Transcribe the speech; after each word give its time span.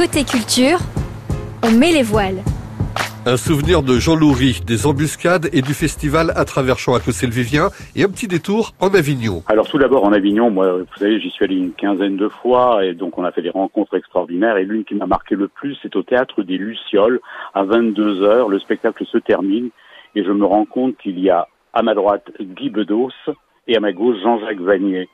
Côté 0.00 0.24
culture, 0.24 0.78
on 1.62 1.72
met 1.72 1.92
les 1.92 2.02
voiles. 2.02 2.40
Un 3.26 3.36
souvenir 3.36 3.82
de 3.82 3.98
Jean 3.98 4.16
Loury, 4.16 4.62
des 4.66 4.86
embuscades 4.86 5.50
et 5.52 5.60
du 5.60 5.74
festival 5.74 6.32
à 6.36 6.46
travers 6.46 6.78
champs 6.78 6.94
à 6.94 7.00
Cossé-le-Vivien 7.00 7.68
et 7.94 8.04
un 8.04 8.08
petit 8.08 8.26
détour 8.26 8.72
en 8.80 8.88
Avignon. 8.94 9.42
Alors 9.46 9.68
tout 9.68 9.76
d'abord 9.76 10.04
en 10.04 10.14
Avignon, 10.14 10.50
moi 10.50 10.78
vous 10.78 10.86
savez 10.96 11.20
j'y 11.20 11.28
suis 11.28 11.44
allé 11.44 11.56
une 11.56 11.72
quinzaine 11.72 12.16
de 12.16 12.30
fois 12.30 12.82
et 12.82 12.94
donc 12.94 13.18
on 13.18 13.24
a 13.24 13.30
fait 13.30 13.42
des 13.42 13.50
rencontres 13.50 13.94
extraordinaires 13.94 14.56
et 14.56 14.64
l'une 14.64 14.84
qui 14.84 14.94
m'a 14.94 15.04
marqué 15.04 15.34
le 15.34 15.48
plus 15.48 15.76
c'est 15.82 15.94
au 15.96 16.02
théâtre 16.02 16.42
des 16.42 16.56
Lucioles 16.56 17.20
à 17.52 17.64
22 17.64 18.22
heures. 18.22 18.48
Le 18.48 18.58
spectacle 18.58 19.04
se 19.04 19.18
termine 19.18 19.68
et 20.14 20.24
je 20.24 20.32
me 20.32 20.46
rends 20.46 20.64
compte 20.64 20.96
qu'il 20.96 21.20
y 21.20 21.28
a 21.28 21.46
à 21.74 21.82
ma 21.82 21.92
droite 21.92 22.26
Guy 22.40 22.70
Bedos 22.70 23.10
et 23.68 23.76
à 23.76 23.80
ma 23.80 23.92
gauche 23.92 24.16
Jean-Jacques 24.22 24.62
Vanier. 24.62 25.10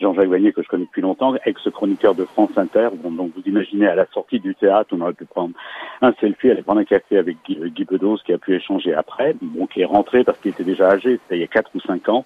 Jean-Jacques 0.00 0.28
Vanier 0.28 0.52
que 0.52 0.62
je 0.62 0.68
connais 0.68 0.84
depuis 0.84 1.02
longtemps, 1.02 1.34
ex-chroniqueur 1.44 2.14
de 2.14 2.24
France 2.24 2.56
Inter. 2.56 2.88
Bon, 3.02 3.10
donc 3.10 3.32
vous 3.36 3.42
imaginez 3.46 3.86
à 3.86 3.94
la 3.94 4.06
sortie 4.06 4.40
du 4.40 4.54
théâtre, 4.54 4.90
on 4.92 5.00
aurait 5.02 5.12
pu 5.12 5.26
prendre 5.26 5.54
un 6.00 6.12
selfie, 6.20 6.50
aller 6.50 6.62
prendre 6.62 6.80
un 6.80 6.84
café 6.84 7.18
avec 7.18 7.36
Guy, 7.44 7.58
Guy 7.70 7.84
Bedos 7.84 8.18
qui 8.24 8.32
a 8.32 8.38
pu 8.38 8.54
échanger 8.54 8.94
après, 8.94 9.36
bon, 9.40 9.66
qui 9.66 9.82
est 9.82 9.86
rentré 9.86 10.24
parce 10.24 10.38
qu'il 10.38 10.52
était 10.52 10.64
déjà 10.64 10.90
âgé, 10.90 11.20
c'était 11.22 11.36
il 11.36 11.40
y 11.40 11.44
a 11.44 11.48
4 11.48 11.70
ou 11.74 11.80
5 11.80 12.08
ans. 12.08 12.24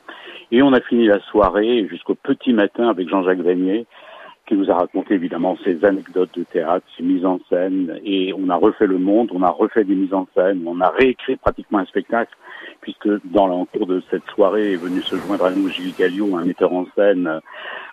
Et 0.53 0.63
on 0.63 0.73
a 0.73 0.81
fini 0.81 1.07
la 1.07 1.21
soirée 1.21 1.87
jusqu'au 1.89 2.15
petit 2.15 2.53
matin 2.53 2.89
avec 2.89 3.09
Jean-Jacques 3.09 3.41
Vanier 3.41 3.87
qui 4.47 4.55
nous 4.55 4.71
a 4.71 4.75
raconté 4.75 5.15
évidemment 5.15 5.57
ses 5.65 5.85
anecdotes 5.85 6.37
de 6.39 6.45
théâtre, 6.45 6.87
ses 6.97 7.03
mises 7.03 7.25
en 7.25 7.39
scène, 7.49 7.99
et 8.05 8.33
on 8.37 8.51
a 8.51 8.57
refait 8.57 8.87
le 8.87 8.99
monde, 8.99 9.31
on 9.33 9.43
a 9.43 9.49
refait 9.49 9.85
des 9.85 9.95
mises 9.95 10.13
en 10.13 10.27
scène, 10.35 10.63
on 10.67 10.81
a 10.81 10.91
réécrit 10.91 11.37
pratiquement 11.37 11.79
un 11.79 11.87
spectacle, 11.87 12.35
puisque 12.83 13.09
dans 13.25 13.47
le 13.47 13.65
cours 13.65 13.87
de 13.87 14.03
cette 14.11 14.27
soirée 14.35 14.73
est 14.73 14.77
venu 14.77 15.01
se 15.01 15.17
joindre 15.17 15.47
à 15.47 15.51
nous 15.51 15.69
Gilles 15.71 15.95
Galliot, 15.99 16.37
un 16.37 16.45
metteur 16.45 16.73
en 16.73 16.87
scène 16.95 17.41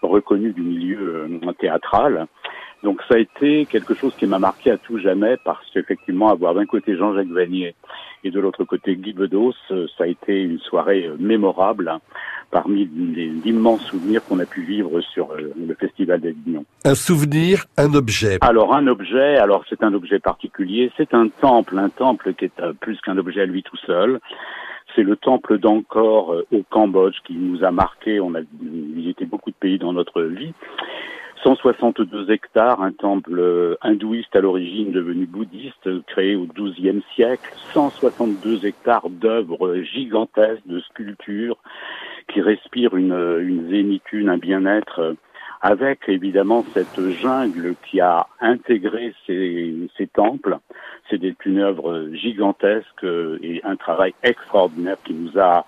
reconnu 0.01 0.51
du 0.51 0.61
milieu 0.61 1.29
euh, 1.31 1.51
théâtral. 1.59 2.27
Donc 2.83 3.01
ça 3.07 3.15
a 3.15 3.19
été 3.19 3.67
quelque 3.67 3.93
chose 3.93 4.15
qui 4.15 4.25
m'a 4.25 4.39
marqué 4.39 4.71
à 4.71 4.77
tout 4.77 4.97
jamais 4.97 5.37
parce 5.45 5.69
qu'effectivement 5.71 6.29
avoir 6.29 6.55
d'un 6.55 6.65
côté 6.65 6.97
Jean-Jacques 6.97 7.27
Vanier 7.27 7.75
et 8.23 8.31
de 8.31 8.39
l'autre 8.39 8.63
côté 8.63 8.95
Guy 8.95 9.13
Bedos, 9.13 9.53
euh, 9.69 9.87
ça 9.97 10.05
a 10.05 10.07
été 10.07 10.41
une 10.41 10.59
soirée 10.59 11.05
euh, 11.05 11.15
mémorable 11.19 11.99
parmi 12.51 12.89
les 13.15 13.31
immenses 13.45 13.83
souvenirs 13.85 14.23
qu'on 14.25 14.39
a 14.39 14.45
pu 14.45 14.61
vivre 14.61 15.01
sur 15.01 15.29
le 15.35 15.73
festival 15.75 16.19
d'Avignon. 16.19 16.65
Un 16.85 16.95
souvenir, 16.95 17.65
un 17.77 17.93
objet. 17.93 18.37
Alors 18.41 18.75
un 18.75 18.87
objet, 18.87 19.37
alors 19.37 19.63
c'est 19.69 19.83
un 19.83 19.93
objet 19.93 20.19
particulier, 20.19 20.91
c'est 20.97 21.13
un 21.13 21.29
temple, 21.29 21.79
un 21.79 21.89
temple 21.89 22.33
qui 22.33 22.45
est 22.45 22.61
plus 22.79 22.99
qu'un 23.01 23.17
objet 23.17 23.41
à 23.41 23.45
lui 23.45 23.63
tout 23.63 23.77
seul. 23.77 24.19
C'est 24.95 25.03
le 25.03 25.15
temple 25.15 25.57
d'Angkor 25.57 26.35
au 26.51 26.63
Cambodge 26.69 27.15
qui 27.25 27.33
nous 27.33 27.63
a 27.63 27.71
marqué. 27.71 28.19
On 28.19 28.35
a 28.35 28.41
visité 28.61 29.25
beaucoup 29.25 29.49
de 29.49 29.55
pays 29.55 29.79
dans 29.79 29.93
notre 29.93 30.21
vie. 30.21 30.53
162 31.43 32.29
hectares, 32.31 32.81
un 32.81 32.91
temple 32.91 33.77
hindouiste 33.81 34.35
à 34.35 34.41
l'origine 34.41 34.91
devenu 34.91 35.25
bouddhiste, 35.25 36.05
créé 36.05 36.35
au 36.35 36.45
XIIe 36.45 37.01
siècle, 37.15 37.51
162 37.73 38.65
hectares 38.65 39.09
d'œuvres 39.09 39.75
gigantesques 39.77 40.67
de 40.67 40.79
sculptures 40.81 41.57
qui 42.27 42.41
respirent 42.41 42.95
une, 42.95 43.39
une 43.41 43.69
zénitude, 43.69 44.27
un 44.27 44.37
bien-être, 44.37 45.15
avec 45.61 45.99
évidemment 46.07 46.65
cette 46.73 46.99
jungle 47.21 47.75
qui 47.85 48.01
a 48.01 48.27
intégré 48.39 49.13
ces, 49.27 49.73
ces 49.95 50.07
temples. 50.07 50.57
C'est 51.09 51.21
une 51.45 51.59
œuvre 51.59 52.09
gigantesque 52.13 53.03
et 53.03 53.61
un 53.63 53.75
travail 53.75 54.13
extraordinaire 54.23 54.97
qui 55.03 55.13
nous 55.13 55.37
a 55.39 55.65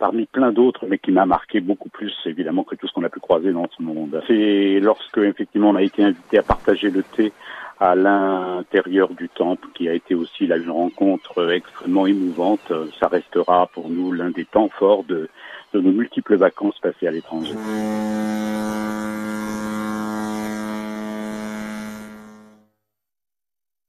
parmi 0.00 0.24
plein 0.24 0.50
d'autres, 0.50 0.86
mais 0.88 0.98
qui 0.98 1.12
m'a 1.12 1.26
marqué 1.26 1.60
beaucoup 1.60 1.90
plus, 1.90 2.12
évidemment, 2.24 2.64
que 2.64 2.74
tout 2.74 2.88
ce 2.88 2.92
qu'on 2.94 3.04
a 3.04 3.10
pu 3.10 3.20
croiser 3.20 3.52
dans 3.52 3.68
ce 3.76 3.82
monde. 3.82 4.20
C'est 4.26 4.80
lorsque, 4.80 5.18
effectivement, 5.18 5.70
on 5.70 5.76
a 5.76 5.82
été 5.82 6.02
invité 6.02 6.38
à 6.38 6.42
partager 6.42 6.90
le 6.90 7.02
thé 7.02 7.32
à 7.78 7.94
l'intérieur 7.94 9.10
du 9.10 9.28
temple, 9.28 9.68
qui 9.74 9.88
a 9.88 9.94
été 9.94 10.14
aussi 10.14 10.46
là 10.46 10.56
une 10.56 10.70
rencontre 10.70 11.50
extrêmement 11.52 12.06
émouvante. 12.06 12.72
Ça 12.98 13.08
restera 13.08 13.68
pour 13.68 13.90
nous 13.90 14.12
l'un 14.12 14.30
des 14.30 14.44
temps 14.46 14.70
forts 14.70 15.04
de, 15.04 15.28
de 15.72 15.80
nos 15.80 15.92
multiples 15.92 16.36
vacances 16.36 16.78
passées 16.80 17.06
à 17.06 17.10
l'étranger. 17.10 17.54